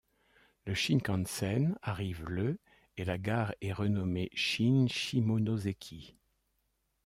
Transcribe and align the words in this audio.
Le 0.65 0.73
Shinkansen 0.73 1.77
arrive 1.83 2.23
le 2.23 2.57
et 2.97 3.05
la 3.05 3.19
gare 3.19 3.53
est 3.61 3.71
renommée 3.71 4.31
Shin-Shimonoseki. 4.33 6.15